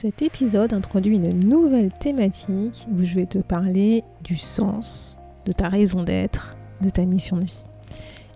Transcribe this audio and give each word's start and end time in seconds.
Cet 0.00 0.22
épisode 0.22 0.74
introduit 0.74 1.16
une 1.16 1.40
nouvelle 1.40 1.90
thématique 1.90 2.86
où 2.92 3.04
je 3.04 3.16
vais 3.16 3.26
te 3.26 3.38
parler 3.38 4.04
du 4.22 4.36
sens, 4.36 5.18
de 5.44 5.50
ta 5.50 5.68
raison 5.68 6.04
d'être, 6.04 6.56
de 6.80 6.88
ta 6.88 7.04
mission 7.04 7.36
de 7.36 7.46
vie. 7.46 7.64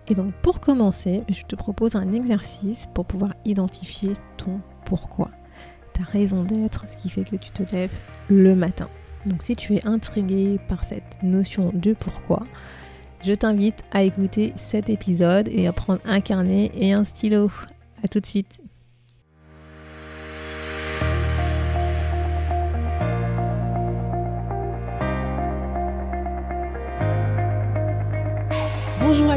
Et 0.09 0.13
donc 0.13 0.33
pour 0.41 0.59
commencer, 0.59 1.23
je 1.29 1.43
te 1.43 1.55
propose 1.55 1.95
un 1.95 2.11
exercice 2.11 2.89
pour 2.93 3.05
pouvoir 3.05 3.33
identifier 3.45 4.11
ton 4.35 4.59
pourquoi, 4.83 5.31
ta 5.93 6.03
raison 6.03 6.43
d'être, 6.43 6.83
ce 6.91 6.97
qui 6.97 7.09
fait 7.09 7.23
que 7.23 7.37
tu 7.37 7.51
te 7.51 7.63
lèves 7.73 7.93
le 8.27 8.55
matin. 8.55 8.89
Donc 9.25 9.41
si 9.41 9.55
tu 9.55 9.75
es 9.75 9.87
intrigué 9.87 10.59
par 10.67 10.83
cette 10.83 11.23
notion 11.23 11.71
de 11.73 11.93
pourquoi, 11.93 12.41
je 13.21 13.31
t'invite 13.31 13.85
à 13.93 14.03
écouter 14.03 14.51
cet 14.57 14.89
épisode 14.89 15.47
et 15.47 15.65
à 15.67 15.71
prendre 15.71 16.01
un 16.03 16.19
carnet 16.19 16.71
et 16.75 16.91
un 16.91 17.05
stylo. 17.05 17.49
A 18.03 18.09
tout 18.09 18.19
de 18.19 18.25
suite. 18.25 18.59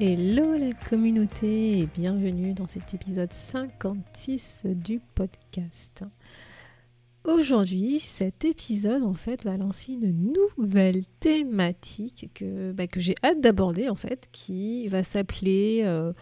Hello 0.00 0.56
la 0.58 0.72
communauté 0.72 1.78
et 1.78 1.86
bienvenue 1.86 2.52
dans 2.52 2.66
cet 2.66 2.94
épisode 2.94 3.32
56 3.32 4.62
du 4.66 4.98
podcast. 5.14 6.02
Aujourd'hui, 7.22 8.00
cet 8.00 8.44
épisode 8.44 9.04
en 9.04 9.14
fait 9.14 9.44
va 9.44 9.56
lancer 9.56 9.92
une 9.92 10.34
nouvelle 10.58 11.04
thématique 11.20 12.28
que, 12.34 12.72
bah, 12.72 12.86
j'ai 12.96 13.14
hâte 13.22 13.40
d'aborder 13.40 13.88
en 13.88 13.94
fait, 13.94 14.28
qui 14.32 14.88
va 14.88 15.04
s'appeler 15.04 15.82
euh, 15.84 16.12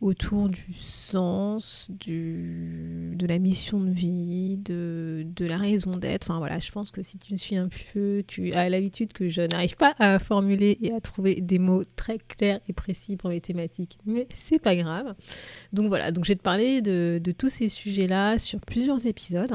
autour 0.00 0.48
du 0.48 0.72
sens, 0.72 1.90
du, 1.90 3.12
de 3.16 3.26
la 3.26 3.38
mission 3.38 3.80
de 3.80 3.90
vie, 3.90 4.56
de, 4.56 5.26
de 5.26 5.44
la 5.44 5.58
raison 5.58 5.96
d'être. 5.96 6.24
Enfin 6.30 6.38
voilà, 6.38 6.58
je 6.58 6.70
pense 6.72 6.90
que 6.90 7.02
si 7.02 7.18
tu 7.18 7.32
me 7.32 7.38
suis 7.38 7.56
un 7.56 7.68
peu, 7.92 8.24
tu 8.26 8.52
as 8.52 8.68
l'habitude 8.68 9.12
que 9.12 9.28
je 9.28 9.42
n'arrive 9.42 9.76
pas 9.76 9.94
à 9.98 10.18
formuler 10.18 10.78
et 10.80 10.92
à 10.92 11.00
trouver 11.00 11.40
des 11.40 11.58
mots 11.58 11.84
très 11.96 12.18
clairs 12.18 12.60
et 12.68 12.72
précis 12.72 13.16
pour 13.16 13.30
mes 13.30 13.40
thématiques, 13.40 13.98
mais 14.06 14.26
c'est 14.32 14.58
pas 14.58 14.74
grave. 14.74 15.14
Donc 15.72 15.88
voilà, 15.88 16.12
donc 16.12 16.24
je 16.24 16.32
vais 16.32 16.36
te 16.36 16.42
parler 16.42 16.80
de, 16.80 17.20
de 17.22 17.32
tous 17.32 17.50
ces 17.50 17.68
sujets-là 17.68 18.38
sur 18.38 18.60
plusieurs 18.60 19.06
épisodes. 19.06 19.52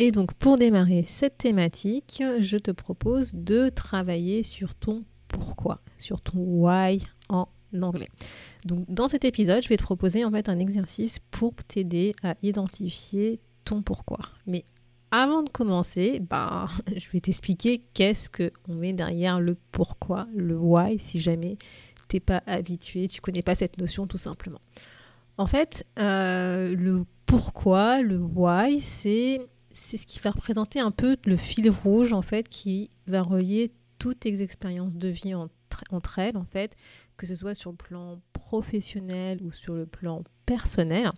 Et 0.00 0.12
donc 0.12 0.34
pour 0.34 0.56
démarrer 0.56 1.04
cette 1.06 1.38
thématique, 1.38 2.22
je 2.38 2.56
te 2.56 2.70
propose 2.70 3.34
de 3.34 3.68
travailler 3.68 4.44
sur 4.44 4.76
ton 4.76 5.02
pourquoi, 5.26 5.80
sur 5.96 6.20
ton 6.20 6.38
why 6.38 7.02
en 7.28 7.48
anglais. 7.82 8.08
Donc 8.68 8.84
dans 8.88 9.08
cet 9.08 9.24
épisode, 9.24 9.62
je 9.62 9.68
vais 9.68 9.76
te 9.76 9.82
proposer 9.82 10.24
en 10.24 10.30
fait 10.30 10.48
un 10.48 10.58
exercice 10.58 11.18
pour 11.30 11.54
t'aider 11.54 12.14
à 12.22 12.36
identifier 12.42 13.40
ton 13.64 13.82
pourquoi. 13.82 14.18
Mais 14.46 14.64
avant 15.10 15.42
de 15.42 15.48
commencer, 15.48 16.20
bah, 16.20 16.68
je 16.96 17.10
vais 17.10 17.20
t'expliquer 17.20 17.82
qu'est-ce 17.94 18.28
qu'on 18.28 18.74
met 18.74 18.92
derrière 18.92 19.40
le 19.40 19.56
pourquoi, 19.72 20.28
le 20.34 20.56
why, 20.56 20.98
si 20.98 21.20
jamais 21.20 21.56
t'es 22.08 22.20
pas 22.20 22.42
habitué, 22.46 23.08
tu 23.08 23.20
connais 23.20 23.42
pas 23.42 23.54
cette 23.54 23.78
notion 23.78 24.06
tout 24.06 24.18
simplement. 24.18 24.60
En 25.38 25.46
fait, 25.46 25.84
euh, 25.98 26.74
le 26.74 27.04
pourquoi, 27.26 28.02
le 28.02 28.18
why, 28.18 28.80
c'est 28.80 29.40
c'est 29.70 29.96
ce 29.96 30.06
qui 30.06 30.18
va 30.18 30.30
représenter 30.30 30.80
un 30.80 30.90
peu 30.90 31.16
le 31.24 31.36
fil 31.36 31.70
rouge 31.70 32.12
en 32.12 32.22
fait 32.22 32.48
qui 32.48 32.90
va 33.06 33.22
relier 33.22 33.70
toutes 33.98 34.20
tes 34.20 34.42
expériences 34.42 34.96
de 34.96 35.08
vie 35.08 35.34
entre, 35.90 36.18
elles 36.18 36.36
en 36.36 36.44
fait, 36.44 36.76
que 37.16 37.26
ce 37.26 37.34
soit 37.34 37.54
sur 37.54 37.70
le 37.70 37.76
plan 37.76 38.20
professionnel 38.32 39.40
ou 39.42 39.52
sur 39.52 39.74
le 39.74 39.86
plan 39.86 40.22
personnel. 40.46 41.10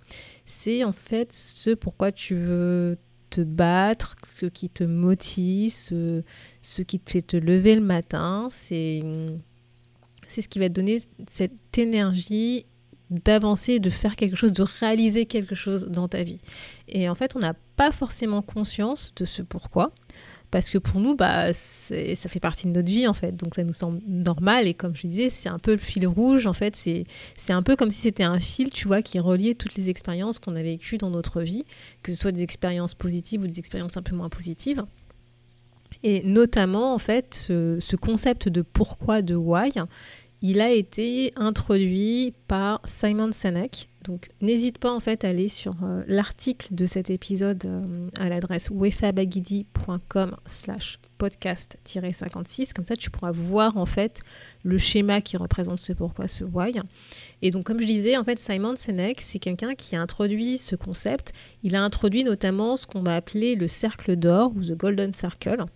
C'est 0.45 0.85
en 0.85 0.93
fait 0.93 1.33
ce 1.33 1.71
pourquoi 1.71 2.13
tu 2.13 2.35
veux 2.35 2.99
te 3.31 3.41
battre, 3.41 4.17
ce 4.29 4.47
qui 4.47 4.69
te 4.71 4.85
motive, 4.85 5.73
ce, 5.73 6.23
ce 6.63 6.83
qui 6.83 6.99
te 6.99 7.11
fait 7.11 7.23
te 7.23 7.37
lever 7.37 7.75
le 7.75 7.81
matin. 7.81 8.49
C'est 8.51 9.03
c'est 10.27 10.43
ce 10.43 10.49
qui 10.49 10.61
va 10.61 10.69
te 10.69 10.75
donner 10.75 11.03
cette 11.29 11.77
énergie 11.77 12.67
d'avancer, 13.11 13.81
de 13.81 13.91
faire 13.91 14.15
quelque 14.15 14.37
chose, 14.37 14.53
de 14.53 14.63
réaliser 14.63 15.27
quelque 15.27 15.57
chose 15.57 15.87
dans 15.89 16.07
ta 16.07 16.23
vie. 16.23 16.41
Et 16.87 17.09
en 17.09 17.17
fait, 17.17 17.35
on 17.35 17.41
n'a 17.41 17.55
pas 17.77 17.91
forcément 17.91 18.41
conscience 18.41 19.13
de 19.17 19.25
ce 19.25 19.43
pourquoi. 19.43 19.93
Parce 20.51 20.69
que 20.69 20.79
pour 20.79 21.01
nous, 21.01 21.15
bah, 21.15 21.53
ça 21.53 22.29
fait 22.29 22.41
partie 22.41 22.67
de 22.67 22.73
notre 22.73 22.89
vie 22.89 23.07
en 23.07 23.15
fait, 23.15 23.37
donc 23.37 23.55
ça 23.55 23.63
nous 23.63 23.73
semble 23.73 24.01
normal. 24.07 24.67
Et 24.67 24.75
comme 24.75 24.97
je 24.97 25.07
disais, 25.07 25.31
c'est 25.31 25.49
un 25.49 25.59
peu 25.59 25.73
le 25.73 25.79
fil 25.79 26.07
rouge 26.07 26.47
en 26.47 26.53
fait. 26.53 26.75
C'est 26.75 27.53
un 27.53 27.63
peu 27.63 27.77
comme 27.77 27.91
si 27.91 28.01
c'était 28.01 28.25
un 28.25 28.41
fil, 28.41 28.71
tu 28.71 28.89
vois, 28.89 29.03
qui 29.03 29.19
reliait 29.21 29.55
toutes 29.55 29.77
les 29.77 29.89
expériences 29.89 30.39
qu'on 30.39 30.57
a 30.57 30.63
vécues 30.63 30.99
dans 30.99 31.11
notre 31.11 31.43
vie, 31.43 31.65
que 32.03 32.13
ce 32.13 32.19
soit 32.19 32.33
des 32.33 32.43
expériences 32.43 32.95
positives 32.95 33.43
ou 33.43 33.47
des 33.47 33.59
expériences 33.59 33.97
un 33.97 34.03
peu 34.03 34.17
moins 34.17 34.29
positives. 34.29 34.85
Et 36.03 36.23
notamment, 36.25 36.95
en 36.95 36.99
fait, 36.99 37.35
ce, 37.35 37.79
ce 37.81 37.97
concept 37.97 38.49
de 38.49 38.63
pourquoi, 38.63 39.23
de 39.23 39.37
why, 39.37 39.71
il 40.43 40.61
a 40.61 40.71
été 40.71 41.33
introduit 41.37 42.33
par 42.49 42.81
Simon 42.87 43.31
Sinek. 43.33 43.90
Donc 44.05 44.31
n'hésite 44.41 44.79
pas 44.79 44.93
en 44.93 45.01
fait 45.01 45.25
à 45.25 45.29
aller 45.29 45.49
sur 45.49 45.75
euh, 45.83 46.03
l'article 46.07 46.75
de 46.75 46.87
cet 46.87 47.11
épisode 47.11 47.65
euh, 47.67 48.09
à 48.19 48.29
l'adresse 48.29 48.71
wefabagidi.com 48.71 50.37
slash 50.47 50.99
podcast-56. 51.19 52.73
Comme 52.73 52.87
ça 52.87 52.97
tu 52.97 53.11
pourras 53.11 53.33
voir 53.33 53.77
en 53.77 53.85
fait 53.85 54.23
le 54.63 54.79
schéma 54.79 55.21
qui 55.21 55.37
représente 55.37 55.79
ce 55.79 55.93
pourquoi, 55.93 56.29
ce 56.29 56.45
why. 56.45 56.73
Et 57.43 57.51
donc 57.51 57.65
comme 57.65 57.81
je 57.81 57.87
disais, 57.87 58.17
en 58.17 58.25
fait 58.25 58.39
Simon 58.39 58.75
Sinek, 58.77 59.21
c'est 59.21 59.39
quelqu'un 59.39 59.75
qui 59.75 59.97
a 59.97 60.01
introduit 60.01 60.57
ce 60.57 60.77
concept. 60.77 61.33
Il 61.63 61.75
a 61.75 61.83
introduit 61.83 62.25
notamment 62.25 62.79
ce 62.79 62.87
qu'on 62.87 63.03
va 63.03 63.17
appeler 63.17 63.55
le 63.55 63.69
cercle 63.69 64.17
d'or 64.17 64.53
ou 64.57 64.63
the 64.63 64.77
golden 64.77 65.13
circle 65.13 65.67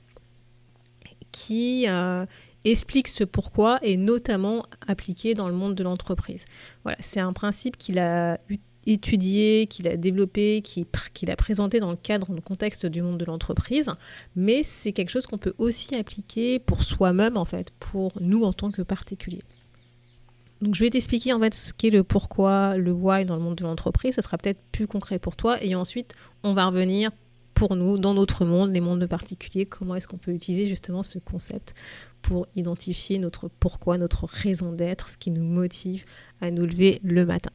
qui 1.35 1.87
euh, 1.89 2.25
explique 2.65 3.09
ce 3.09 3.25
pourquoi 3.25 3.79
et 3.83 3.97
notamment 3.97 4.65
appliqué 4.87 5.35
dans 5.35 5.49
le 5.49 5.55
monde 5.55 5.75
de 5.75 5.83
l'entreprise. 5.83 6.45
Voilà, 6.83 6.99
c'est 7.01 7.21
un 7.21 7.33
principe 7.33 7.77
qu'il 7.77 7.99
a 7.99 8.39
étudié, 8.87 9.67
qu'il 9.67 9.89
a 9.89 9.97
développé, 9.97 10.63
qu'il 10.63 11.31
a 11.31 11.37
présenté 11.37 11.81
dans 11.81 11.91
le 11.91 11.97
cadre, 11.97 12.29
dans 12.29 12.35
le 12.35 12.41
contexte 12.41 12.87
du 12.87 13.03
monde 13.03 13.19
de 13.19 13.25
l'entreprise, 13.25 13.91
mais 14.37 14.63
c'est 14.63 14.93
quelque 14.93 15.11
chose 15.11 15.27
qu'on 15.27 15.39
peut 15.39 15.55
aussi 15.59 15.95
appliquer 15.95 16.59
pour 16.59 16.83
soi-même 16.83 17.37
en 17.37 17.45
fait, 17.45 17.71
pour 17.79 18.13
nous 18.21 18.45
en 18.45 18.53
tant 18.53 18.71
que 18.71 18.83
particuliers. 18.83 19.43
Donc 20.61 20.75
je 20.75 20.85
vais 20.85 20.91
t'expliquer 20.91 21.33
en 21.33 21.41
fait 21.41 21.55
ce 21.55 21.73
qu'est 21.73 21.91
le 21.91 22.05
pourquoi, 22.05 22.77
le 22.77 22.93
why 22.93 23.25
dans 23.25 23.37
le 23.37 23.43
monde 23.43 23.57
de 23.57 23.65
l'entreprise, 23.65 24.15
ça 24.15 24.23
sera 24.23 24.39
peut-être 24.39 24.61
plus 24.73 24.87
concret 24.87 25.19
pour 25.19 25.37
toi 25.37 25.63
et 25.63 25.75
ensuite 25.75 26.15
on 26.43 26.55
va 26.55 26.67
revenir 26.67 27.11
pour 27.55 27.77
nous, 27.77 27.99
dans 27.99 28.15
notre 28.15 28.45
monde, 28.45 28.73
les 28.75 28.81
mondes 28.81 29.01
de 29.01 29.07
particuliers, 29.07 29.67
comment 29.67 29.95
est-ce 29.95 30.09
qu'on 30.09 30.19
peut 30.19 30.33
utiliser 30.33 30.67
justement 30.67 31.03
ce 31.03 31.19
concept 31.19 31.75
pour 32.23 32.47
identifier 32.57 33.19
notre 33.19 33.49
pourquoi, 33.49 33.99
notre 33.99 34.27
raison 34.27 34.73
d'être, 34.73 35.09
ce 35.09 35.17
qui 35.17 35.31
nous 35.31 35.45
motive 35.45 36.05
à 36.41 36.51
nous 36.51 36.67
lever 36.67 37.01
le 37.03 37.25
matin. 37.25 37.51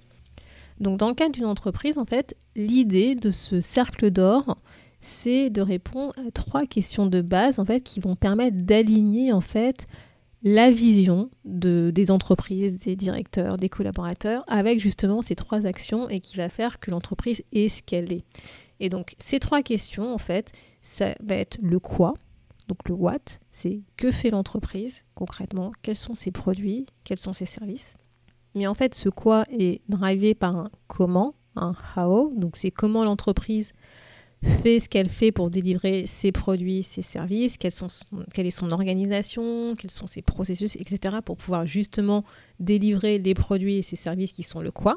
Donc 0.79 0.97
dans 0.97 1.09
le 1.09 1.15
cadre 1.15 1.33
d'une 1.33 1.45
entreprise, 1.45 1.97
en 1.97 2.05
fait, 2.05 2.35
l'idée 2.55 3.15
de 3.15 3.29
ce 3.29 3.59
cercle 3.59 4.11
d'or, 4.11 4.57
c'est 5.01 5.49
de 5.49 5.61
répondre 5.61 6.13
à 6.17 6.31
trois 6.31 6.65
questions 6.65 7.05
de 7.05 7.21
base 7.21 7.59
en 7.59 7.65
fait 7.65 7.81
qui 7.81 7.99
vont 7.99 8.15
permettre 8.15 8.57
d'aligner 8.57 9.31
en 9.31 9.41
fait 9.41 9.87
la 10.43 10.71
vision 10.71 11.29
de, 11.43 11.91
des 11.93 12.11
entreprises, 12.11 12.79
des 12.79 12.95
directeurs, 12.95 13.57
des 13.57 13.69
collaborateurs 13.69 14.43
avec 14.47 14.79
justement 14.79 15.21
ces 15.21 15.35
trois 15.35 15.65
actions 15.65 16.07
et 16.09 16.21
qui 16.21 16.37
va 16.37 16.47
faire 16.47 16.79
que 16.79 16.91
l'entreprise 16.91 17.43
est 17.51 17.69
ce 17.69 17.83
qu'elle 17.83 18.13
est. 18.13 18.23
Et 18.79 18.89
donc 18.89 19.15
ces 19.19 19.39
trois 19.39 19.61
questions, 19.61 20.13
en 20.13 20.17
fait, 20.17 20.51
ça 20.81 21.15
va 21.21 21.35
être 21.35 21.57
le 21.61 21.79
quoi. 21.79 22.13
Donc 22.67 22.87
le 22.87 22.93
what, 22.93 23.17
c'est 23.49 23.81
que 23.97 24.11
fait 24.11 24.29
l'entreprise 24.29 25.05
concrètement, 25.15 25.71
quels 25.81 25.97
sont 25.97 26.13
ses 26.13 26.31
produits, 26.31 26.85
quels 27.03 27.17
sont 27.17 27.33
ses 27.33 27.45
services. 27.47 27.97
Mais 28.55 28.67
en 28.67 28.73
fait, 28.73 28.95
ce 28.95 29.09
quoi 29.09 29.45
est 29.51 29.81
drivé 29.89 30.33
par 30.35 30.55
un 30.55 30.71
comment, 30.87 31.35
un 31.55 31.73
how. 31.95 32.33
Donc 32.35 32.55
c'est 32.55 32.71
comment 32.71 33.03
l'entreprise 33.03 33.73
fait 34.41 34.79
ce 34.79 34.87
qu'elle 34.87 35.09
fait 35.09 35.31
pour 35.31 35.49
délivrer 35.49 36.07
ses 36.07 36.31
produits, 36.31 36.83
ses 36.83 37.01
services, 37.01 37.57
quelle, 37.57 37.71
sont 37.71 37.87
quelle 38.33 38.47
est 38.47 38.51
son 38.51 38.71
organisation, 38.71 39.75
quels 39.75 39.91
sont 39.91 40.07
ses 40.07 40.21
processus, 40.21 40.75
etc. 40.77 41.17
pour 41.23 41.37
pouvoir 41.37 41.65
justement 41.65 42.23
délivrer 42.59 43.19
les 43.19 43.33
produits 43.33 43.77
et 43.77 43.81
ses 43.81 43.97
services 43.97 44.31
qui 44.31 44.43
sont 44.43 44.61
le 44.61 44.71
quoi. 44.71 44.95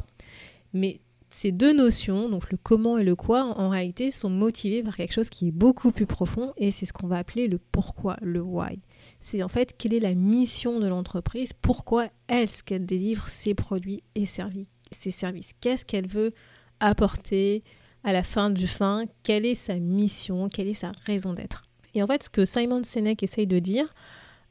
Mais 0.72 1.00
ces 1.32 1.50
deux 1.50 1.72
notions, 1.72 2.28
donc 2.28 2.50
le 2.50 2.58
comment 2.62 2.98
et 2.98 3.04
le 3.04 3.16
quoi, 3.16 3.44
en, 3.58 3.70
réalité 3.70 4.10
sont 4.10 4.28
motivées 4.28 4.82
par 4.82 4.96
quelque 4.96 5.14
chose 5.14 5.30
qui 5.30 5.48
est 5.48 5.52
beaucoup 5.52 5.90
plus 5.90 6.04
profond 6.04 6.52
et 6.58 6.70
c'est 6.70 6.84
ce 6.84 6.92
qu'on 6.92 7.06
va 7.06 7.16
appeler 7.16 7.48
le 7.48 7.58
pourquoi, 7.58 8.18
le 8.20 8.42
why. 8.42 8.82
C'est 9.20 9.42
en 9.42 9.48
fait 9.48 9.74
quelle 9.76 9.94
est 9.94 10.00
la 10.00 10.14
mission 10.14 10.78
de 10.78 10.86
l'entreprise, 10.86 11.54
pourquoi 11.54 12.08
est-ce 12.28 12.62
qu'elle 12.62 12.84
délivre 12.84 13.28
ses 13.28 13.54
produits 13.54 14.02
et 14.14 14.26
ses 14.26 15.10
services, 15.10 15.52
qu'est-ce 15.62 15.86
qu'elle 15.86 16.06
veut 16.06 16.34
apporter 16.80 17.64
à 18.04 18.12
la 18.12 18.22
fin 18.22 18.50
du 18.50 18.66
fin, 18.66 19.06
quelle 19.22 19.46
est 19.46 19.54
sa 19.54 19.76
mission, 19.76 20.50
quelle 20.50 20.68
est 20.68 20.74
sa 20.74 20.92
raison 21.06 21.32
d'être? 21.32 21.62
Et 21.94 22.02
en 22.02 22.06
fait, 22.06 22.24
ce 22.24 22.30
que 22.30 22.44
Simon 22.44 22.82
Sinek 22.84 23.22
essaye 23.22 23.46
de 23.46 23.58
dire 23.58 23.94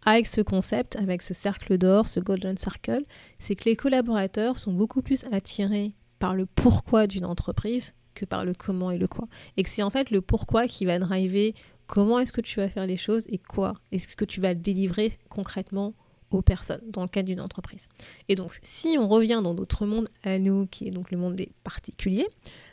avec 0.04 0.26
ce 0.26 0.42
concept, 0.42 0.96
avec 0.96 1.22
ce 1.22 1.36
cercle 1.36 1.78
d'or, 1.78 2.08
ce 2.08 2.20
golden 2.20 2.58
circle, 2.58 3.06
c'est 3.38 3.56
que 3.56 3.66
les 3.66 3.76
collaborateurs 3.76 4.58
sont 4.58 4.74
beaucoup 4.74 5.04
plus 5.04 5.26
attirés 5.32 5.94
par 6.22 6.36
le 6.36 6.46
pourquoi 6.46 7.08
d'une 7.08 7.26
entreprise 7.26 7.94
que 8.14 8.26
par 8.26 8.46
le 8.46 8.54
comment 8.54 8.92
et 8.92 9.00
le 9.00 9.08
quoi. 9.08 9.28
Et 9.58 9.64
que 9.64 9.70
c'est 9.70 9.82
en 9.82 9.90
fait 9.90 10.12
le 10.12 10.22
pourquoi 10.22 10.68
qui 10.68 10.86
va 10.86 11.00
driver 11.00 11.56
comment 11.88 12.20
est-ce 12.20 12.32
que 12.32 12.42
tu 12.42 12.60
vas 12.60 12.70
faire 12.70 12.86
les 12.86 12.96
choses 12.96 13.26
et 13.28 13.40
quoi 13.40 13.74
est-ce 13.92 14.16
que 14.16 14.24
tu 14.24 14.40
vas 14.40 14.54
délivrer 14.54 15.18
concrètement 15.30 15.96
aux 16.30 16.44
personnes 16.44 16.84
dans 16.88 17.02
le 17.02 17.08
cadre 17.10 17.28
d'une 17.28 17.42
entreprise. 17.42 17.90
Et 18.30 18.36
donc, 18.36 18.58
si 18.62 18.96
on 18.98 19.10
revient 19.10 19.42
dans 19.44 19.54
notre 19.54 19.86
monde 19.86 20.08
à 20.24 20.40
nous, 20.40 20.66
qui 20.68 20.88
est 20.88 20.92
donc 20.92 21.12
le 21.12 21.18
monde 21.18 21.36
des 21.36 21.52
particuliers, 21.64 22.28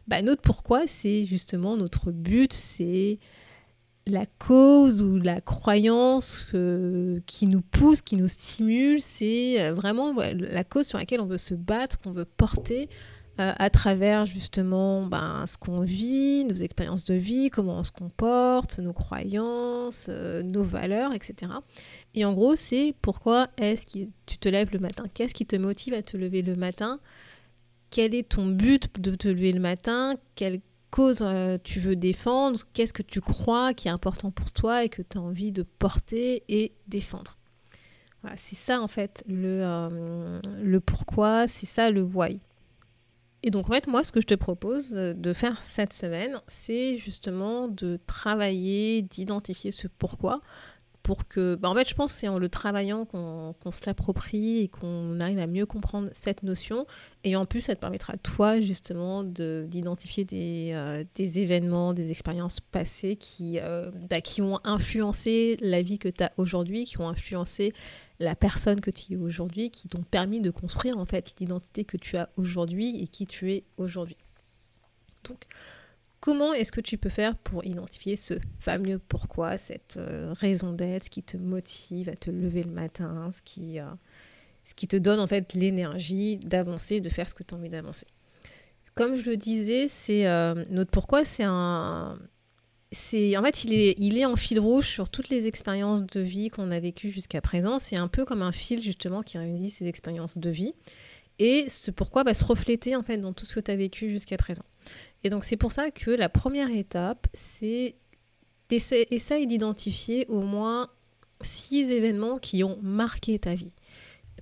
bah, 0.07 0.23
notre 0.23 0.43
pourquoi, 0.43 0.87
c'est 0.87 1.25
justement 1.25 1.77
notre 1.77 2.13
but, 2.13 2.53
c'est 2.53 3.19
la 4.07 4.27
cause 4.27 5.03
ou 5.03 5.19
la 5.19 5.41
croyance 5.41 6.47
qui 7.27 7.47
nous 7.47 7.61
pousse, 7.63 8.03
qui 8.03 8.17
nous 8.17 8.29
stimule, 8.29 9.01
c'est 9.01 9.61
euh, 9.61 9.75
vraiment 9.75 10.13
la 10.13 10.65
cause 10.65 10.87
sur 10.87 10.99
laquelle 10.99 11.21
on 11.21 11.27
veut 11.27 11.39
se 11.39 11.55
battre, 11.55 11.99
qu'on 11.99 12.13
veut 12.13 12.25
porter 12.25 12.89
euh, 13.41 13.53
à 13.57 13.71
travers 13.71 14.27
justement 14.27 15.07
ben, 15.07 15.45
ce 15.47 15.57
qu'on 15.57 15.83
vit, 15.83 16.45
nos 16.45 16.57
expériences 16.57 17.05
de 17.05 17.15
vie, 17.15 17.51
comment 17.51 17.79
on 17.79 17.85
se 17.85 17.93
comporte, 17.93 18.81
nos 18.81 18.93
croyances, 18.93 20.07
euh, 20.09 20.43
nos 20.43 20.65
valeurs, 20.65 21.13
etc. 21.13 21.53
Et 22.15 22.25
en 22.25 22.33
gros, 22.33 22.57
c'est 22.57 22.97
pourquoi 23.01 23.47
est-ce 23.57 23.87
que 23.87 24.11
tu 24.27 24.39
te 24.39 24.49
lèves 24.49 24.73
le 24.73 24.81
matin? 24.81 25.05
Qu'est-ce 25.15 25.35
qui 25.35 25.47
te 25.47 25.55
motive 25.55 25.95
à 25.95 26.03
te 26.03 26.17
lever 26.17 26.43
le 26.43 26.57
matin? 26.57 26.99
Quel 27.91 28.13
est 28.13 28.29
ton 28.29 28.47
but 28.47 29.01
de 29.01 29.15
te 29.15 29.29
lever 29.29 29.53
le 29.53 29.61
matin? 29.61 30.17
Quelle 30.35 30.61
cause 30.91 31.21
euh, 31.23 31.59
tu 31.63 31.79
veux 31.79 31.95
défendre? 31.95 32.59
Qu'est-ce 32.73 32.93
que 32.93 33.05
tu 33.05 33.21
crois 33.21 33.73
qui 33.73 33.87
est 33.87 33.93
important 33.93 34.33
pour 34.33 34.51
toi 34.51 34.83
et 34.83 34.89
que 34.89 35.03
tu 35.03 35.17
as 35.17 35.21
envie 35.21 35.53
de 35.53 35.63
porter 35.63 36.43
et 36.49 36.73
défendre? 36.89 37.39
Voilà, 38.23 38.37
c'est 38.37 38.57
ça 38.57 38.83
en 38.83 38.89
fait 38.89 39.23
le, 39.29 40.41
le 40.61 40.81
pourquoi, 40.81 41.47
c'est 41.47 41.67
ça 41.67 41.93
le 41.93 42.03
why. 42.03 42.41
Et 43.43 43.51
donc, 43.51 43.69
en 43.69 43.73
fait, 43.73 43.87
moi, 43.87 44.03
ce 44.03 44.13
que 44.13 44.21
je 44.21 44.27
te 44.27 44.35
propose 44.35 44.97
euh, 44.97 45.15
de 45.15 45.33
faire 45.33 45.63
cette 45.63 45.93
semaine, 45.93 46.41
c'est 46.49 46.97
justement 46.97 47.69
de 47.69 47.99
travailler, 48.07 49.03
d'identifier 49.03 49.71
ce 49.71 49.87
pourquoi, 49.87 50.41
pour 51.09 51.27
que, 51.27 51.55
bah, 51.55 51.71
en 51.71 51.75
fait, 51.75 51.89
je 51.89 51.95
pense 51.95 52.13
que 52.13 52.19
c'est 52.19 52.29
en 52.29 52.39
le 52.39 52.51
travaillant 52.51 53.07
qu'on 53.07 53.73
se 53.73 53.87
l'approprie 53.87 54.59
et 54.59 54.69
qu'on 54.69 55.21
arrive 55.21 55.39
à 55.39 55.47
mieux 55.47 55.65
comprendre 55.65 56.11
cette 56.13 56.43
notion. 56.43 56.87
Et 57.25 57.35
en 57.35 57.47
plus, 57.47 57.63
ça 57.63 57.75
te 57.75 57.81
permettra, 57.81 58.19
toi, 58.19 58.61
justement, 58.61 59.25
d'identifier 59.25 60.27
des, 60.27 60.73
euh, 60.75 61.05
des, 61.15 61.39
événements, 61.39 61.95
des 61.95 62.11
expériences 62.11 62.61
passées 62.61 63.17
qui, 63.17 63.59
euh, 63.59 63.91
bah, 64.11 64.21
qui 64.21 64.43
ont 64.43 64.61
influencé 64.65 65.57
la 65.63 65.81
vie 65.81 65.99
que 65.99 66.11
tu 66.11 66.23
as 66.23 66.31
aujourd'hui, 66.37 66.85
qui 66.85 67.01
ont 67.01 67.09
influencé 67.09 67.73
la 68.21 68.35
personne 68.35 68.83
que 68.83 68.91
tu 68.91 69.15
es 69.15 69.17
aujourd'hui, 69.17 69.71
qui 69.71 69.89
t'ont 69.89 70.03
permis 70.03 70.43
de 70.43 70.51
construire, 70.51 70.99
en 70.99 71.07
fait, 71.07 71.33
l'identité 71.41 71.85
que 71.85 71.97
tu 71.97 72.19
as 72.19 72.29
aujourd'hui 72.37 73.03
et 73.03 73.07
qui 73.07 73.25
tu 73.25 73.51
es 73.51 73.65
aujourd'hui. 73.79 74.19
Donc, 75.27 75.47
Comment 76.21 76.53
est-ce 76.53 76.73
que 76.73 76.81
tu 76.81 76.99
peux 76.99 77.09
faire 77.09 77.37
pour 77.37 77.65
identifier 77.65 78.17
ce 78.17 78.35
fameux 78.59 78.99
pourquoi, 78.99 79.57
cette 79.57 79.97
euh, 79.97 80.33
raison 80.33 80.73
d'être, 80.73 81.09
qui 81.09 81.23
te 81.23 81.37
motive 81.37 82.09
à 82.09 82.17
te 82.17 82.31
lever 82.31 82.63
le 82.63 82.73
matin, 82.73 83.31
ce 83.35 83.41
qui, 83.43 83.79
euh, 83.79 83.85
ce 84.65 84.75
qui 84.75 84.89
te 84.89 84.97
donne 84.97 85.21
en 85.21 85.29
fait 85.29 85.55
l'énergie 85.55 86.39
d'avancer, 86.39 87.01
de 87.01 87.09
faire 87.09 87.29
ce 87.29 87.35
que 87.35 87.45
tu 87.45 87.55
as 87.55 87.59
envie 87.59 87.69
d'avancer? 87.69 88.07
Comme 88.97 89.15
je 89.15 89.31
le 89.31 89.37
disais, 89.37 89.87
c'est 89.87 90.27
euh, 90.27 90.65
notre 90.71 90.91
pourquoi, 90.91 91.25
c'est 91.25 91.45
un, 91.45 92.19
c'est 92.91 93.37
en 93.37 93.43
fait 93.43 93.65
il 93.65 93.73
est, 93.73 93.95
il 93.99 94.19
est 94.19 94.25
en 94.25 94.35
fil 94.35 94.59
rouge 94.59 94.89
sur 94.89 95.09
toutes 95.09 95.29
les 95.29 95.47
expériences 95.47 96.05
de 96.05 96.21
vie 96.21 96.49
qu'on 96.49 96.73
a 96.73 96.81
vécues 96.81 97.11
jusqu'à 97.11 97.41
présent. 97.41 97.79
C'est 97.79 97.99
un 97.99 98.09
peu 98.09 98.25
comme 98.25 98.43
un 98.43 98.53
fil 98.53 98.83
justement 98.83 99.23
qui 99.23 99.39
réunit 99.39 99.71
ces 99.71 99.87
expériences 99.87 100.39
de 100.39 100.51
vie 100.51 100.75
et 101.39 101.69
ce 101.69 101.91
pourquoi 101.91 102.25
va 102.25 102.35
se 102.35 102.45
refléter 102.45 102.97
en 102.97 103.03
fait 103.03 103.19
dans 103.19 103.33
tout 103.33 103.45
ce 103.45 103.55
que 103.55 103.61
tu 103.61 103.71
as 103.71 103.77
vécu 103.77 104.11
jusqu'à 104.11 104.37
présent. 104.37 104.65
Et 105.25 105.29
donc 105.29 105.45
c'est 105.45 105.57
pour 105.57 105.73
ça 105.73 105.91
que 105.91 106.11
la 106.11 106.29
première 106.29 106.71
étape, 106.71 107.27
c'est 107.33 107.97
essayer 108.71 109.47
d'identifier 109.47 110.27
au 110.29 110.43
moins 110.43 110.91
six 111.41 111.91
événements 111.91 112.39
qui 112.39 112.65
ont 112.65 112.79
marqué 112.83 113.39
ta 113.39 113.55
vie. 113.55 113.73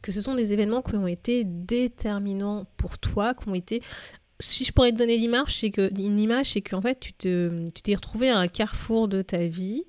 Que 0.02 0.12
ce 0.12 0.20
sont 0.20 0.34
des 0.34 0.52
événements 0.52 0.82
qui 0.82 0.96
ont 0.96 1.06
été 1.06 1.44
déterminants 1.44 2.66
pour 2.76 2.98
toi, 2.98 3.34
qui 3.34 3.48
ont 3.48 3.54
été 3.54 3.82
si 4.38 4.64
je 4.64 4.72
pourrais 4.72 4.92
te 4.92 4.98
donner 4.98 5.16
l'image, 5.16 5.60
c'est 5.60 5.70
que 5.70 5.90
une 5.98 6.20
image, 6.20 6.52
c'est 6.52 6.60
qu'en 6.60 6.82
fait, 6.82 7.00
tu 7.00 7.14
te, 7.14 7.68
t'es 7.70 7.94
retrouvé 7.94 8.28
à 8.28 8.38
un 8.38 8.48
carrefour 8.48 9.08
de 9.08 9.22
ta 9.22 9.38
vie 9.38 9.84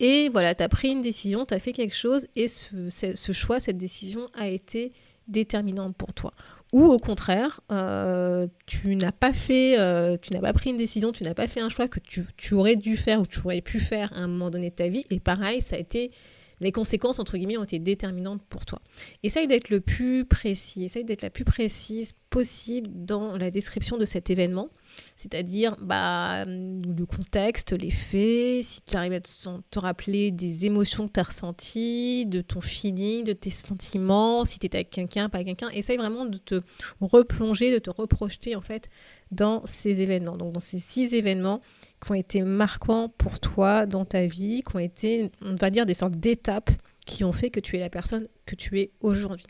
et 0.00 0.30
voilà, 0.30 0.54
tu 0.54 0.62
as 0.62 0.68
pris 0.68 0.88
une 0.88 1.02
décision, 1.02 1.44
tu 1.44 1.52
as 1.52 1.58
fait 1.58 1.74
quelque 1.74 1.94
chose 1.94 2.26
et 2.34 2.48
ce, 2.48 3.32
choix, 3.32 3.60
cette 3.60 3.76
décision 3.76 4.28
a 4.34 4.48
été 4.48 4.92
déterminante 5.30 5.96
pour 5.96 6.12
toi. 6.14 6.32
Ou 6.72 6.84
au 6.84 6.98
contraire, 6.98 7.60
euh, 7.72 8.46
tu 8.66 8.94
n'as 8.94 9.12
pas 9.12 9.32
fait, 9.32 9.78
euh, 9.78 10.16
tu 10.20 10.32
n'as 10.32 10.40
pas 10.40 10.52
pris 10.52 10.70
une 10.70 10.76
décision, 10.76 11.10
tu 11.10 11.24
n'as 11.24 11.34
pas 11.34 11.48
fait 11.48 11.60
un 11.60 11.68
choix 11.68 11.88
que 11.88 11.98
tu, 11.98 12.54
aurais 12.54 12.76
dû 12.76 12.96
faire 12.96 13.20
ou 13.20 13.26
tu 13.26 13.40
aurais 13.40 13.60
pu 13.60 13.80
faire 13.80 14.12
à 14.14 14.20
un 14.20 14.28
moment 14.28 14.50
donné 14.50 14.70
de 14.70 14.74
ta 14.74 14.88
vie. 14.88 15.04
Et 15.10 15.18
pareil, 15.18 15.62
ça 15.62 15.76
a 15.76 15.78
été 15.78 16.12
les 16.60 16.72
conséquences, 16.72 17.18
entre 17.18 17.36
guillemets, 17.36 17.56
ont 17.56 17.64
été 17.64 17.78
déterminantes 17.78 18.42
pour 18.48 18.66
toi. 18.66 18.80
Essaye 19.22 19.46
d'être 19.46 19.70
le 19.70 19.80
plus 19.80 20.24
précis, 20.24 20.84
essaye 20.84 21.04
d'être 21.04 21.22
la 21.22 21.30
plus 21.30 21.44
précise 21.44 22.12
possible 22.28 22.88
dans 22.92 23.36
la 23.36 23.50
description 23.50 23.98
de 23.98 24.04
cet 24.04 24.30
événement, 24.30 24.68
c'est-à-dire 25.16 25.76
bah, 25.80 26.44
le 26.44 27.04
contexte, 27.04 27.72
les 27.72 27.90
faits, 27.90 28.62
si 28.62 28.82
tu 28.82 28.96
arrives 28.96 29.14
à 29.14 29.20
te, 29.20 29.78
rappeler 29.78 30.30
des 30.30 30.66
émotions 30.66 31.08
que 31.08 31.12
tu 31.14 31.20
as 31.20 31.24
ressenties, 31.24 32.26
de 32.26 32.40
ton 32.40 32.60
feeling, 32.60 33.24
de 33.24 33.32
tes 33.32 33.50
sentiments, 33.50 34.44
si 34.44 34.58
tu 34.58 34.66
étais 34.66 34.78
avec 34.78 34.90
quelqu'un, 34.90 35.28
pas 35.28 35.38
avec 35.38 35.48
quelqu'un, 35.48 35.70
essaye 35.70 35.96
vraiment 35.96 36.24
de 36.24 36.38
te 36.38 36.60
replonger, 37.00 37.72
de 37.72 37.78
te 37.78 37.90
reprojeter 37.90 38.54
en 38.54 38.60
fait 38.60 38.88
dans 39.32 39.62
ces 39.64 40.00
événements. 40.00 40.36
Donc 40.36 40.52
dans 40.52 40.60
ces 40.60 40.78
six 40.78 41.14
événements, 41.14 41.60
qui 42.02 42.12
ont 42.12 42.14
été 42.14 42.42
marquants 42.42 43.08
pour 43.08 43.40
toi 43.40 43.86
dans 43.86 44.04
ta 44.04 44.26
vie, 44.26 44.62
qui 44.62 44.76
ont 44.76 44.80
été, 44.80 45.30
on 45.42 45.54
va 45.54 45.70
dire, 45.70 45.86
des 45.86 45.94
sortes 45.94 46.16
d'étapes 46.16 46.70
qui 47.06 47.24
ont 47.24 47.32
fait 47.32 47.50
que 47.50 47.60
tu 47.60 47.76
es 47.76 47.80
la 47.80 47.90
personne 47.90 48.28
que 48.46 48.54
tu 48.54 48.78
es 48.78 48.92
aujourd'hui. 49.00 49.46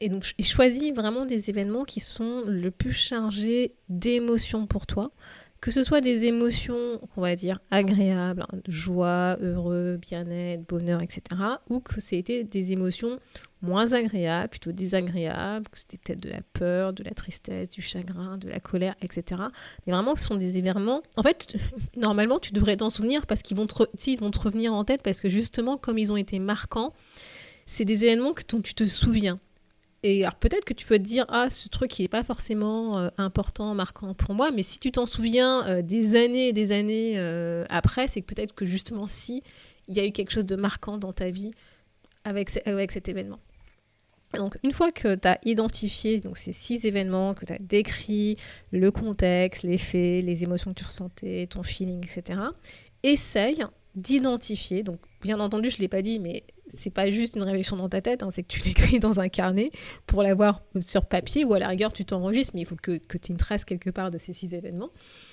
Et 0.00 0.08
donc, 0.08 0.24
choisis 0.42 0.92
vraiment 0.92 1.24
des 1.24 1.50
événements 1.50 1.84
qui 1.84 2.00
sont 2.00 2.42
le 2.46 2.70
plus 2.70 2.92
chargés 2.92 3.74
d'émotions 3.88 4.66
pour 4.66 4.86
toi, 4.86 5.12
que 5.60 5.70
ce 5.70 5.82
soit 5.82 6.02
des 6.02 6.26
émotions, 6.26 7.00
on 7.16 7.22
va 7.22 7.36
dire, 7.36 7.60
agréables, 7.70 8.42
hein, 8.42 8.58
joie, 8.68 9.38
heureux, 9.40 9.96
bien-être, 9.96 10.66
bonheur, 10.68 11.00
etc., 11.00 11.22
ou 11.70 11.80
que 11.80 12.02
c'était 12.02 12.44
des 12.44 12.72
émotions 12.72 13.18
moins 13.64 13.92
agréable, 13.92 14.50
plutôt 14.50 14.72
désagréable, 14.72 15.68
que 15.68 15.78
c'était 15.78 15.98
peut-être 15.98 16.20
de 16.20 16.30
la 16.30 16.40
peur, 16.52 16.92
de 16.92 17.02
la 17.02 17.10
tristesse, 17.10 17.68
du 17.70 17.82
chagrin, 17.82 18.38
de 18.38 18.48
la 18.48 18.60
colère, 18.60 18.94
etc. 19.02 19.42
Mais 19.86 19.92
vraiment, 19.92 20.14
ce 20.14 20.24
sont 20.24 20.36
des 20.36 20.56
événements. 20.58 21.02
En 21.16 21.22
fait, 21.22 21.56
normalement, 21.96 22.38
tu 22.38 22.52
devrais 22.52 22.76
t'en 22.76 22.90
souvenir 22.90 23.26
parce 23.26 23.42
qu'ils 23.42 23.56
vont, 23.56 23.66
te... 23.66 23.82
ils 24.06 24.20
vont 24.20 24.30
te 24.30 24.38
revenir 24.38 24.72
en 24.72 24.84
tête 24.84 25.02
parce 25.02 25.20
que 25.20 25.28
justement, 25.28 25.76
comme 25.76 25.98
ils 25.98 26.12
ont 26.12 26.16
été 26.16 26.38
marquants, 26.38 26.92
c'est 27.66 27.84
des 27.84 28.04
événements 28.04 28.34
dont 28.48 28.60
tu 28.60 28.74
te 28.74 28.84
souviens. 28.84 29.40
Et 30.04 30.22
alors 30.22 30.34
peut-être 30.34 30.66
que 30.66 30.74
tu 30.74 30.86
peux 30.86 30.98
te 30.98 31.02
dire, 31.02 31.24
ah, 31.28 31.48
ce 31.48 31.66
truc, 31.70 31.98
il 31.98 32.02
n'est 32.02 32.08
pas 32.08 32.22
forcément 32.22 32.98
euh, 32.98 33.08
important, 33.16 33.74
marquant 33.74 34.12
pour 34.12 34.34
moi, 34.34 34.50
mais 34.50 34.62
si 34.62 34.78
tu 34.78 34.92
t'en 34.92 35.06
souviens 35.06 35.66
euh, 35.66 35.80
des 35.80 36.14
années 36.14 36.48
et 36.48 36.52
des 36.52 36.72
années 36.72 37.14
euh, 37.16 37.64
après, 37.70 38.06
c'est 38.06 38.20
peut-être 38.20 38.54
que 38.54 38.66
justement, 38.66 39.06
si, 39.06 39.42
il 39.88 39.96
y 39.96 40.00
a 40.00 40.06
eu 40.06 40.12
quelque 40.12 40.30
chose 40.30 40.44
de 40.44 40.56
marquant 40.56 40.98
dans 40.98 41.14
ta 41.14 41.30
vie 41.30 41.52
avec, 42.24 42.50
avec 42.66 42.92
cet 42.92 43.08
événement. 43.08 43.38
Donc, 44.36 44.58
une 44.62 44.72
fois 44.72 44.90
que 44.90 45.14
tu 45.14 45.28
as 45.28 45.38
identifié 45.44 46.20
donc, 46.20 46.36
ces 46.36 46.52
six 46.52 46.84
événements, 46.84 47.34
que 47.34 47.44
tu 47.44 47.52
as 47.52 47.58
décrit 47.58 48.36
le 48.70 48.90
contexte, 48.90 49.62
les 49.62 49.78
faits, 49.78 50.24
les 50.24 50.44
émotions 50.44 50.72
que 50.72 50.80
tu 50.80 50.84
ressentais, 50.84 51.46
ton 51.46 51.62
feeling, 51.62 52.04
etc., 52.04 52.40
essaye 53.02 53.64
d'identifier. 53.94 54.82
Donc, 54.82 54.98
bien 55.22 55.38
entendu, 55.40 55.70
je 55.70 55.76
ne 55.76 55.82
l'ai 55.82 55.88
pas 55.88 56.02
dit, 56.02 56.18
mais 56.18 56.44
c'est 56.68 56.90
pas 56.90 57.10
juste 57.10 57.36
une 57.36 57.42
réflexion 57.42 57.76
dans 57.76 57.88
ta 57.88 58.00
tête, 58.00 58.22
hein, 58.22 58.28
c'est 58.30 58.42
que 58.42 58.48
tu 58.48 58.60
l'écris 58.64 58.98
dans 58.98 59.20
un 59.20 59.28
carnet 59.28 59.70
pour 60.06 60.22
l'avoir 60.22 60.62
sur 60.84 61.06
papier 61.06 61.44
ou 61.44 61.54
à 61.54 61.58
la 61.58 61.68
rigueur, 61.68 61.92
tu 61.92 62.04
t'enregistres, 62.04 62.52
mais 62.54 62.62
il 62.62 62.66
faut 62.66 62.76
que, 62.76 62.98
que 62.98 63.18
tu 63.18 63.32
une 63.32 63.38
trace 63.38 63.64
quelque 63.64 63.90
part 63.90 64.10
de 64.10 64.18
ces 64.18 64.32
six 64.32 64.54
événements. 64.54 64.90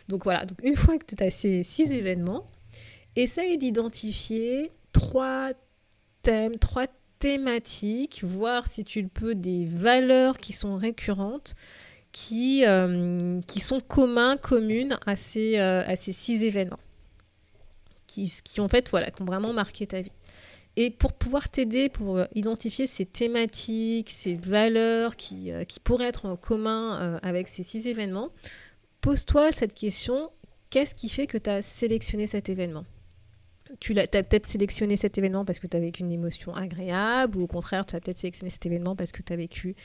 Donc, 0.08 0.24
voilà. 0.24 0.46
Donc, 0.46 0.60
une 0.64 0.76
fois 0.76 0.98
que 0.98 1.16
tu 1.16 1.24
as 1.24 1.32
ces 1.32 1.64
six 1.64 1.92
événements, 1.92 2.50
essaye 3.16 3.58
d'identifier 3.58 4.72
trois 4.94 5.52
thèmes, 6.22 6.58
trois 6.58 6.88
thématiques, 7.22 8.24
voir 8.24 8.68
si 8.68 8.84
tu 8.84 9.02
le 9.02 9.08
peux 9.08 9.36
des 9.36 9.66
valeurs 9.66 10.38
qui 10.38 10.52
sont 10.52 10.76
récurrentes, 10.76 11.56
qui, 12.12 12.66
qui 13.48 13.60
sont 13.62 13.80
communs, 13.80 14.36
communes 14.36 14.98
à 15.06 15.16
ces, 15.16 15.58
à 15.58 15.96
ces 15.96 16.12
six 16.12 16.44
événements 16.44 16.80
qui, 18.12 18.32
qui, 18.44 18.68
fait, 18.70 18.90
voilà, 18.90 19.08
ont 19.20 19.26
vraiment 19.26 19.54
marqué 19.54 19.88
ta 19.88 20.02
vie. 20.02 20.12
Et 20.78 20.90
pour 20.90 21.14
pouvoir 21.14 21.50
t'aider, 21.50 21.90
pour 21.90 22.18
euh, 22.18 22.26
identifier 22.36 22.88
ces 22.88 23.06
thématiques, 23.06 24.10
ces 24.10 24.36
valeurs 24.36 25.16
qui, 25.16 25.52
euh, 25.52 25.64
qui 25.66 25.80
pourraient 25.80 26.08
être 26.08 26.26
en 26.26 26.38
commun 26.38 27.00
euh, 27.02 27.20
avec 27.24 27.48
ces 27.48 27.64
six 27.64 27.88
événements, 27.88 28.30
pose-toi 29.02 29.52
cette 29.52 29.74
question, 29.74 30.30
qu'est-ce 30.70 30.96
qui 30.96 31.10
fait 31.10 31.28
que 31.28 31.38
tu 31.38 31.50
as 31.50 31.62
sélectionné 31.62 32.28
cet 32.28 32.48
événement? 32.48 32.86
Tu 33.80 33.98
as, 33.98 34.08
peut-être 34.08 34.48
sélectionné 34.48 34.98
cet 34.98 35.18
événement 35.18 35.46
parce 35.46 35.60
que 35.60 35.68
tu 35.68 35.78
as 35.78 35.80
vécu 35.80 36.02
une 36.02 36.12
émotion 36.12 36.54
agréable, 36.56 37.38
ou 37.38 37.44
au 37.44 37.48
contraire, 37.48 37.86
tu 37.86 37.96
as 37.96 38.00
peut-être 38.00 38.20
sélectionné 38.20 38.50
cet 38.50 38.66
événement 38.66 38.96
parce 38.96 39.12
que 39.12 39.22
tu 39.22 39.34
as 39.34 39.36
vécu 39.36 39.76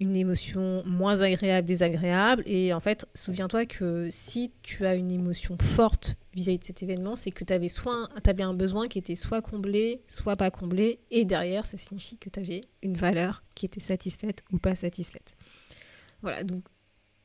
une 0.00 0.16
émotion 0.16 0.82
moins 0.86 1.20
agréable, 1.20 1.68
désagréable. 1.68 2.42
Et 2.46 2.72
en 2.72 2.80
fait, 2.80 3.06
souviens-toi 3.14 3.66
que 3.66 4.08
si 4.10 4.50
tu 4.62 4.86
as 4.86 4.94
une 4.94 5.12
émotion 5.12 5.58
forte 5.60 6.16
vis-à-vis 6.32 6.58
de 6.58 6.64
cet 6.64 6.82
événement, 6.82 7.16
c'est 7.16 7.30
que 7.30 7.44
tu 7.44 7.52
avais 7.52 7.68
soit 7.68 8.08
avais 8.24 8.42
un 8.42 8.54
besoin 8.54 8.88
qui 8.88 8.98
était 8.98 9.14
soit 9.14 9.42
comblé, 9.42 10.00
soit 10.08 10.36
pas 10.36 10.50
comblé. 10.50 11.00
Et 11.10 11.26
derrière, 11.26 11.66
ça 11.66 11.76
signifie 11.76 12.16
que 12.16 12.30
tu 12.30 12.40
avais 12.40 12.62
une 12.82 12.96
valeur 12.96 13.44
qui 13.54 13.66
était 13.66 13.80
satisfaite 13.80 14.42
ou 14.50 14.58
pas 14.58 14.74
satisfaite. 14.74 15.36
Voilà, 16.22 16.44
donc 16.44 16.64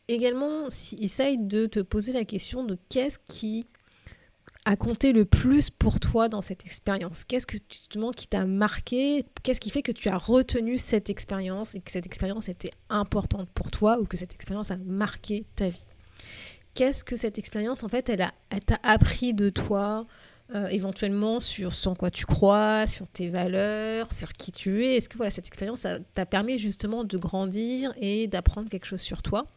également, 0.09 0.69
si, 0.69 0.97
essaye 1.01 1.37
de 1.37 1.67
te 1.67 1.79
poser 1.79 2.11
la 2.11 2.25
question 2.25 2.65
de 2.65 2.77
qu'est-ce 2.89 3.19
qui 3.25 3.67
a 4.65 4.75
compté 4.75 5.13
le 5.13 5.25
plus 5.25 5.69
pour 5.69 5.99
toi 5.99 6.27
dans 6.27 6.41
cette 6.41 6.65
expérience 6.65 7.23
Qu'est-ce 7.23 7.47
que 7.47 7.57
justement 7.71 8.11
qui 8.11 8.27
t'a 8.27 8.45
marqué? 8.45 9.25
Qu'est-ce 9.43 9.59
qui 9.59 9.69
fait 9.69 9.83
que 9.83 9.91
tu 9.91 10.09
as 10.09 10.17
retenu 10.17 10.77
cette 10.77 11.09
expérience 11.09 11.75
et 11.75 11.81
que 11.81 11.91
cette 11.91 12.05
expérience 12.05 12.49
était 12.49 12.71
importante 12.89 13.47
pour 13.53 13.71
toi 13.71 13.99
ou 13.99 14.05
que 14.05 14.17
cette 14.17 14.33
expérience 14.33 14.71
a 14.71 14.77
marqué 14.77 15.45
ta 15.55 15.69
vie? 15.69 15.83
Qu'est-ce 16.73 17.03
que 17.03 17.15
cette 17.15 17.37
expérience 17.37 17.83
en 17.83 17.87
fait 17.87 18.09
elle 18.09 18.21
a 18.21 18.33
t'a 18.65 18.79
appris 18.83 19.33
de 19.33 19.49
toi 19.49 20.05
euh, 20.53 20.67
éventuellement 20.67 21.39
sur 21.39 21.73
ce 21.73 21.89
en 21.89 21.95
quoi 21.95 22.11
tu 22.11 22.25
crois, 22.25 22.85
sur 22.85 23.07
tes 23.07 23.29
valeurs, 23.29 24.11
sur 24.11 24.33
qui 24.33 24.51
tu 24.51 24.85
es? 24.85 24.97
Est-ce 24.97 25.09
que 25.09 25.17
voilà 25.17 25.31
cette 25.31 25.47
expérience 25.47 25.87
t'a 26.13 26.25
permis 26.25 26.59
justement 26.59 27.03
de 27.03 27.17
grandir 27.17 27.93
et 27.99 28.27
d'apprendre 28.27 28.69
quelque 28.69 28.85
chose 28.85 29.01
sur 29.01 29.21
toi? 29.21 29.47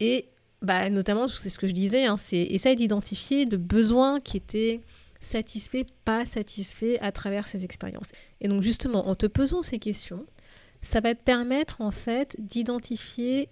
Et 0.00 0.28
bah, 0.62 0.88
notamment, 0.88 1.28
c'est 1.28 1.48
ce 1.48 1.58
que 1.58 1.66
je 1.66 1.72
disais, 1.72 2.04
hein, 2.04 2.16
c'est 2.16 2.38
essayer 2.42 2.76
d'identifier 2.76 3.44
le 3.44 3.56
besoin 3.56 4.20
qui 4.20 4.36
était 4.36 4.80
satisfait, 5.20 5.86
pas 6.04 6.24
satisfait 6.24 6.98
à 7.00 7.12
travers 7.12 7.46
ces 7.46 7.64
expériences. 7.64 8.12
Et 8.40 8.48
donc 8.48 8.62
justement, 8.62 9.08
en 9.08 9.14
te 9.14 9.26
posant 9.26 9.62
ces 9.62 9.78
questions, 9.78 10.26
ça 10.80 11.00
va 11.00 11.14
te 11.14 11.22
permettre 11.22 11.80
en 11.80 11.90
fait 11.90 12.36
d'identifier 12.38 13.48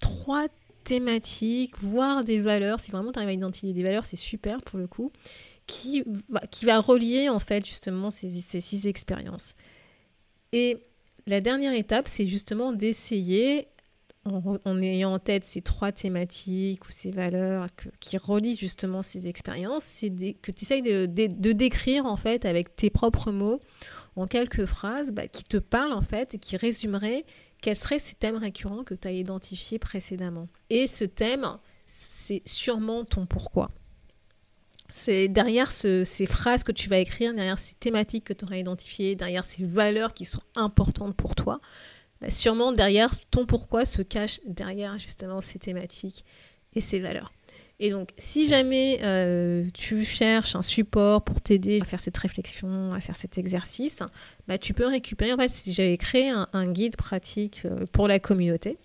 trois 0.00 0.46
thématiques, 0.84 1.74
voire 1.80 2.24
des 2.24 2.40
valeurs. 2.40 2.80
Si 2.80 2.90
vraiment 2.90 3.12
tu 3.12 3.18
arrives 3.18 3.30
à 3.30 3.32
identifier 3.32 3.72
des 3.72 3.82
valeurs, 3.82 4.04
c'est 4.04 4.16
super 4.16 4.62
pour 4.62 4.78
le 4.78 4.86
coup, 4.86 5.12
qui 5.66 6.02
va, 6.28 6.40
qui 6.40 6.64
va 6.64 6.80
relier 6.80 7.28
en 7.28 7.38
fait 7.38 7.64
justement 7.66 8.10
ces, 8.10 8.30
ces 8.30 8.60
six 8.60 8.86
expériences. 8.86 9.54
Et 10.52 10.78
la 11.26 11.40
dernière 11.40 11.74
étape, 11.74 12.08
c'est 12.08 12.26
justement 12.26 12.72
d'essayer 12.72 13.68
en, 14.64 14.82
ayant 14.82 15.12
en 15.14 15.18
tête 15.18 15.44
ces 15.44 15.62
trois 15.62 15.92
thématiques 15.92 16.86
ou 16.86 16.90
ces 16.90 17.10
valeurs 17.10 17.66
qui 18.00 18.16
relient 18.18 18.56
justement 18.56 19.02
ces 19.02 19.28
expériences, 19.28 19.84
c'est 19.84 20.10
que 20.10 20.52
tu 20.52 20.64
essayes 20.64 20.82
de, 20.82 21.06
décrire 21.52 22.06
en 22.06 22.16
fait 22.16 22.44
avec 22.44 22.76
tes 22.76 22.90
propres 22.90 23.32
mots, 23.32 23.60
en 24.16 24.26
quelques 24.26 24.66
phrases, 24.66 25.12
bah, 25.12 25.28
qui 25.28 25.44
te 25.44 25.56
parlent 25.56 25.92
en 25.92 26.02
fait 26.02 26.34
et 26.34 26.38
qui 26.38 26.56
résumeraient 26.56 27.24
quels 27.60 27.76
seraient 27.76 27.98
ces 27.98 28.14
thèmes 28.14 28.36
récurrents 28.36 28.84
que 28.84 28.94
tu 28.94 29.08
as 29.08 29.12
identifiés 29.12 29.78
précédemment. 29.78 30.48
Et 30.70 30.86
ce 30.86 31.04
thème, 31.04 31.46
c'est 31.86 32.42
sûrement 32.44 33.04
ton 33.04 33.26
pourquoi. 33.26 33.70
C'est 34.90 35.28
derrière 35.28 35.70
ces 35.70 36.04
phrases 36.26 36.62
que 36.62 36.72
tu 36.72 36.88
vas 36.88 36.98
écrire, 36.98 37.34
derrière 37.34 37.58
ces 37.58 37.74
thématiques 37.74 38.24
que 38.24 38.32
tu 38.32 38.44
auras 38.44 38.56
identifiées, 38.56 39.16
derrière 39.16 39.44
ces 39.44 39.64
valeurs 39.64 40.14
qui 40.14 40.24
sont 40.24 40.40
importantes 40.56 41.14
pour 41.14 41.34
toi, 41.34 41.60
bah, 42.20 42.30
sûrement 42.30 42.72
derrière 42.72 43.10
ton 43.30 43.46
pourquoi 43.46 43.84
se 43.84 44.02
cache 44.02 44.40
derrière 44.46 44.98
justement 44.98 45.40
ces 45.40 45.58
thématiques 45.58 46.24
et 46.74 46.80
ces 46.80 47.00
valeurs. 47.00 47.32
Et 47.80 47.90
donc, 47.90 48.10
si 48.18 48.48
jamais 48.48 48.98
euh, 49.02 49.64
tu 49.72 50.04
cherches 50.04 50.56
un 50.56 50.64
support 50.64 51.22
pour 51.22 51.40
t'aider 51.40 51.80
à 51.80 51.84
faire 51.84 52.00
cette 52.00 52.16
réflexion, 52.16 52.92
à 52.92 53.00
faire 53.00 53.14
cet 53.14 53.38
exercice, 53.38 54.02
bah, 54.48 54.58
tu 54.58 54.74
peux 54.74 54.86
récupérer. 54.86 55.32
En 55.32 55.36
fait, 55.36 55.52
j'avais 55.68 55.96
créé 55.96 56.30
un, 56.30 56.72
guide 56.72 56.96
pratique 56.96 57.62
euh, 57.64 57.86
pour 57.92 58.08
la 58.08 58.18
communauté, 58.18 58.78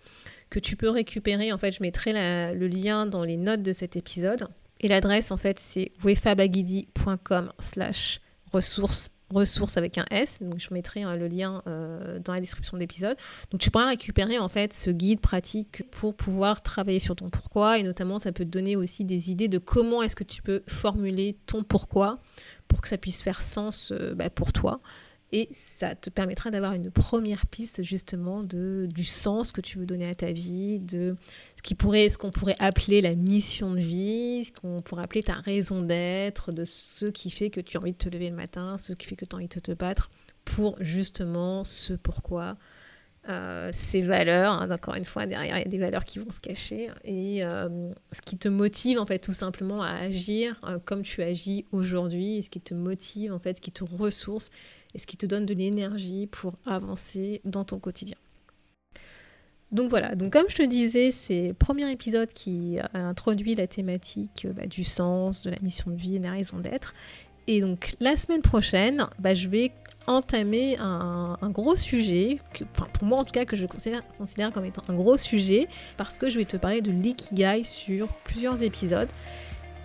que 0.51 0.59
tu 0.59 0.75
peux 0.75 0.89
récupérer. 0.89 1.51
En 1.51 1.57
fait, 1.57 1.71
je 1.71 1.81
mettrai 1.81 2.13
le 2.53 2.67
lien 2.67 3.07
dans 3.07 3.23
les 3.23 3.37
notes 3.37 3.63
de 3.63 3.71
cet 3.71 3.95
épisode. 3.95 4.47
Et 4.81 4.87
l'adresse, 4.87 5.31
en 5.31 5.37
fait, 5.37 5.57
c'est 5.57 5.91
wefabagidi.com 6.03 7.51
slash 7.57 8.21
ressources 8.51 9.09
ressources 9.29 9.77
avec 9.77 9.97
un 9.97 10.05
S. 10.11 10.39
Je 10.57 10.73
mettrai 10.73 11.03
hein, 11.03 11.15
le 11.15 11.27
lien 11.27 11.61
euh, 11.67 12.19
dans 12.19 12.33
la 12.33 12.39
description 12.39 12.77
de 12.77 12.81
l'épisode. 12.81 13.17
Tu 13.59 13.71
pourras 13.71 13.87
récupérer 13.87 14.39
en 14.39 14.49
fait 14.49 14.73
ce 14.73 14.89
guide 14.89 15.19
pratique 15.19 15.83
pour 15.91 16.15
pouvoir 16.15 16.61
travailler 16.61 16.99
sur 16.99 17.15
ton 17.15 17.29
pourquoi 17.29 17.79
et 17.79 17.83
notamment 17.83 18.19
ça 18.19 18.31
peut 18.31 18.45
te 18.45 18.49
donner 18.49 18.75
aussi 18.75 19.05
des 19.05 19.31
idées 19.31 19.47
de 19.47 19.57
comment 19.57 20.03
est-ce 20.03 20.15
que 20.15 20.23
tu 20.23 20.41
peux 20.41 20.63
formuler 20.67 21.37
ton 21.45 21.63
pourquoi 21.63 22.19
pour 22.67 22.81
que 22.81 22.87
ça 22.87 22.97
puisse 22.97 23.21
faire 23.21 23.41
sens 23.41 23.91
euh, 23.91 24.13
bah, 24.15 24.29
pour 24.29 24.53
toi 24.53 24.81
et 25.33 25.49
ça 25.51 25.95
te 25.95 26.11
permettra 26.11 26.51
d'avoir 26.51 26.73
une 26.73 26.91
première 26.91 27.47
piste 27.47 27.81
justement 27.81 28.43
de, 28.43 28.87
du 28.93 29.03
sens 29.03 29.51
que 29.51 29.61
tu 29.61 29.79
veux 29.79 29.87
donner 29.87 30.07
à 30.07 30.13
ta 30.13 30.31
vie, 30.31 30.79
de 30.79 31.17
ce 31.57 31.63
qui 31.63 31.73
pourrait, 31.73 32.07
ce 32.09 32.19
qu'on 32.19 32.29
pourrait 32.29 32.55
appeler 32.59 33.01
la 33.01 33.15
mission 33.15 33.73
de 33.73 33.79
vie, 33.79 34.45
ce 34.45 34.51
qu'on 34.51 34.83
pourrait 34.83 35.03
appeler 35.03 35.23
ta 35.23 35.33
raison 35.33 35.81
d'être, 35.81 36.51
de 36.51 36.65
ce 36.65 37.07
qui 37.07 37.31
fait 37.31 37.49
que 37.49 37.61
tu 37.61 37.77
as 37.77 37.79
envie 37.79 37.93
de 37.93 37.97
te 37.97 38.09
lever 38.09 38.29
le 38.29 38.35
matin, 38.35 38.77
ce 38.77 38.93
qui 38.93 39.07
fait 39.07 39.15
que 39.15 39.25
tu 39.25 39.35
as 39.35 39.37
envie 39.37 39.47
de 39.47 39.59
te 39.59 39.71
battre 39.71 40.11
pour 40.45 40.77
justement 40.79 41.63
ce 41.63 41.93
pourquoi. 41.93 42.55
Euh, 43.29 43.69
ces 43.71 44.01
valeurs, 44.01 44.61
hein, 44.61 44.69
encore 44.69 44.95
une 44.95 45.05
fois, 45.05 45.25
derrière, 45.25 45.57
il 45.57 45.63
y 45.63 45.65
a 45.65 45.69
des 45.69 45.77
valeurs 45.77 46.03
qui 46.03 46.19
vont 46.19 46.29
se 46.29 46.41
cacher, 46.41 46.89
et 47.05 47.43
euh, 47.45 47.89
ce 48.11 48.21
qui 48.21 48.37
te 48.37 48.49
motive, 48.49 48.99
en 48.99 49.05
fait, 49.05 49.19
tout 49.19 49.31
simplement 49.31 49.81
à 49.81 49.91
agir 49.91 50.59
euh, 50.67 50.77
comme 50.83 51.03
tu 51.03 51.21
agis 51.21 51.65
aujourd'hui, 51.71 52.43
ce 52.43 52.49
qui 52.49 52.59
te 52.59 52.73
motive, 52.73 53.31
en 53.31 53.39
fait, 53.39 53.57
ce 53.57 53.61
qui 53.61 53.71
te 53.71 53.85
ressource, 53.85 54.51
et 54.93 54.99
ce 54.99 55.07
qui 55.07 55.15
te 55.15 55.25
donne 55.25 55.45
de 55.45 55.53
l'énergie 55.53 56.27
pour 56.27 56.53
avancer 56.65 57.39
dans 57.45 57.63
ton 57.63 57.79
quotidien. 57.79 58.17
Donc 59.71 59.89
voilà, 59.89 60.13
donc 60.15 60.33
comme 60.33 60.45
je 60.49 60.55
te 60.55 60.67
disais, 60.67 61.11
c'est 61.11 61.47
le 61.47 61.53
premier 61.53 61.89
épisode 61.91 62.31
qui 62.31 62.77
a 62.93 62.99
introduit 62.99 63.55
la 63.55 63.65
thématique 63.65 64.45
bah, 64.53 64.67
du 64.67 64.83
sens, 64.83 65.41
de 65.41 65.49
la 65.49 65.57
mission 65.63 65.89
de 65.89 65.95
vie 65.95 66.17
et 66.17 66.19
de 66.19 66.25
la 66.25 66.31
raison 66.33 66.59
d'être. 66.59 66.93
Et 67.47 67.59
donc 67.59 67.95
la 67.99 68.15
semaine 68.15 68.43
prochaine, 68.43 69.07
bah, 69.17 69.33
je 69.33 69.49
vais 69.49 69.71
entamer 70.07 70.77
un, 70.79 71.37
gros 71.49 71.75
sujet, 71.75 72.39
que, 72.53 72.63
pour 72.63 73.07
moi 73.07 73.19
en 73.19 73.23
tout 73.23 73.31
cas 73.31 73.45
que 73.45 73.55
je 73.55 73.65
considère, 73.65 74.01
considère 74.17 74.51
comme 74.51 74.65
étant 74.65 74.83
un 74.89 74.95
gros 74.95 75.17
sujet, 75.17 75.67
parce 75.97 76.17
que 76.17 76.29
je 76.29 76.37
vais 76.37 76.45
te 76.45 76.57
parler 76.57 76.81
de 76.81 76.91
l'ikigai 76.91 77.63
sur 77.63 78.07
plusieurs 78.23 78.61
épisodes. 78.63 79.09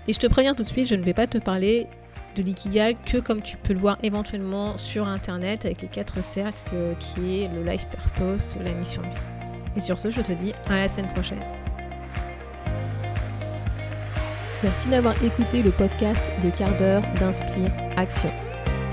Et 0.06 0.12
je 0.12 0.18
te 0.18 0.26
préviens 0.26 0.54
tout 0.54 0.62
de 0.62 0.68
suite, 0.68 0.88
je 0.88 0.94
ne 0.94 1.02
vais 1.02 1.14
pas 1.14 1.26
te 1.26 1.38
parler 1.38 1.86
de 2.36 2.42
l'ikigai 2.42 2.96
que 3.04 3.18
comme 3.18 3.42
tu 3.42 3.56
peux 3.56 3.72
le 3.72 3.80
voir 3.80 3.98
éventuellement 4.02 4.76
sur 4.76 5.08
internet 5.08 5.64
avec 5.64 5.82
les 5.82 5.88
quatre 5.88 6.22
cercles 6.22 6.96
qui 6.98 7.40
est 7.42 7.48
le 7.48 7.62
life 7.62 7.86
purpose, 7.88 8.56
la 8.64 8.72
mission 8.72 9.02
de 9.02 9.08
vie. 9.08 9.14
Et 9.76 9.80
sur 9.80 9.98
ce, 9.98 10.10
je 10.10 10.20
te 10.20 10.32
dis 10.32 10.52
à 10.68 10.76
la 10.76 10.88
semaine 10.88 11.08
prochaine. 11.08 11.40
Merci 14.62 14.88
d'avoir 14.88 15.14
écouté 15.22 15.62
le 15.62 15.70
podcast 15.70 16.32
Le 16.42 16.50
quart 16.50 16.76
d'heure 16.76 17.02
d'Inspire 17.20 17.72
Action. 17.96 18.30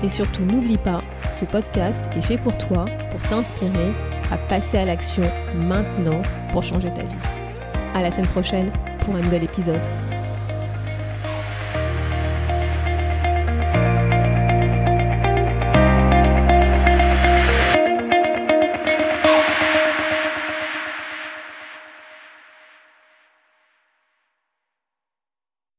Et 0.02 0.08
surtout, 0.08 0.44
n'oublie 0.44 0.76
pas, 0.76 1.02
ce 1.32 1.44
podcast 1.44 2.08
est 2.16 2.22
fait 2.22 2.38
pour 2.38 2.56
toi, 2.58 2.84
pour 3.10 3.20
t'inspirer 3.28 3.92
à 4.30 4.36
passer 4.36 4.78
à 4.78 4.84
l'action 4.84 5.22
maintenant 5.54 6.20
pour 6.52 6.62
changer 6.62 6.92
ta 6.92 7.02
vie. 7.02 7.16
À 7.94 8.02
la 8.02 8.12
semaine 8.12 8.26
prochaine 8.28 8.70
pour 9.00 9.14
un 9.14 9.20
nouvel 9.20 9.44
épisode. 9.44 9.80